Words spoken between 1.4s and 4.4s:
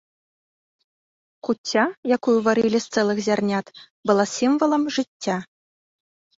Куцця, якую варылі з цэлых зярнят, была